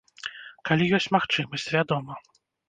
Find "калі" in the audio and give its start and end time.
0.69-0.87